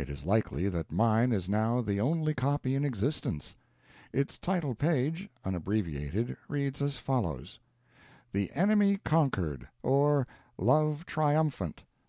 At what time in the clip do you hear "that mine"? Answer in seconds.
0.68-1.30